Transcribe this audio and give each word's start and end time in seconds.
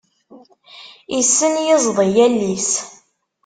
Issen 1.19 1.55
yiẓḍi 1.65 2.07
yall-is. 2.15 2.69